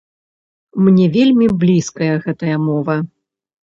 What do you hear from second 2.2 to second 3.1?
гэтая мова.